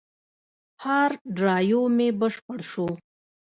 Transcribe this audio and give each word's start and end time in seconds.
هارد 0.83 1.19
ډرایو 1.35 1.81
مې 1.95 2.07
بشپړ 2.19 2.59
شو. 2.71 2.87